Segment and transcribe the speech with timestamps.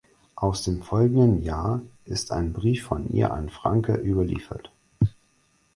[0.35, 4.71] Aus dem folgenden Jahr ist ein Brief von ihr an Francke überliefert.